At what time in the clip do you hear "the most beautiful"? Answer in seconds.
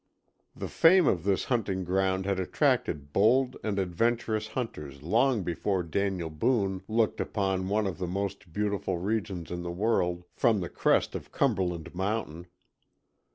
7.99-8.97